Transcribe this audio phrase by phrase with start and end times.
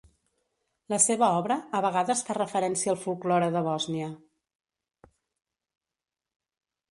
[0.93, 4.09] La seva obra a vegades fa referència al folklore de Bòsnia.